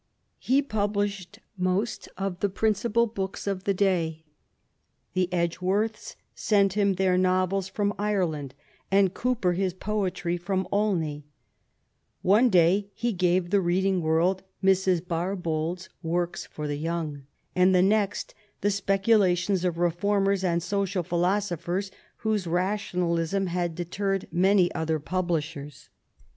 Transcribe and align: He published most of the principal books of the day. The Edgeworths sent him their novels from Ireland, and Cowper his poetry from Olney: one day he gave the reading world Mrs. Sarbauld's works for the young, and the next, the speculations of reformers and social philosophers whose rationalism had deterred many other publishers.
He 0.39 0.63
published 0.63 1.37
most 1.59 2.09
of 2.17 2.39
the 2.39 2.49
principal 2.49 3.05
books 3.05 3.45
of 3.45 3.65
the 3.65 3.73
day. 3.75 4.23
The 5.13 5.31
Edgeworths 5.31 6.15
sent 6.33 6.73
him 6.73 6.95
their 6.95 7.19
novels 7.19 7.67
from 7.67 7.93
Ireland, 7.99 8.55
and 8.89 9.13
Cowper 9.13 9.53
his 9.53 9.75
poetry 9.75 10.37
from 10.37 10.67
Olney: 10.71 11.27
one 12.23 12.49
day 12.49 12.89
he 12.95 13.13
gave 13.13 13.51
the 13.51 13.61
reading 13.61 14.01
world 14.01 14.41
Mrs. 14.63 15.01
Sarbauld's 15.03 15.87
works 16.01 16.47
for 16.47 16.67
the 16.67 16.77
young, 16.79 17.27
and 17.55 17.75
the 17.75 17.83
next, 17.83 18.33
the 18.61 18.71
speculations 18.71 19.63
of 19.63 19.77
reformers 19.77 20.43
and 20.43 20.63
social 20.63 21.03
philosophers 21.03 21.91
whose 22.17 22.47
rationalism 22.47 23.45
had 23.45 23.75
deterred 23.75 24.27
many 24.31 24.73
other 24.73 24.97
publishers. 24.97 25.89